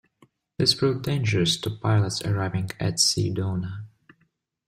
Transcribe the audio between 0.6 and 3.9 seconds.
proved dangerous to pilots arriving at Sedona.